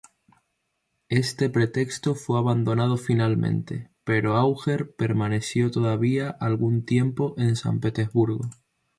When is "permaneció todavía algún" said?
4.95-6.85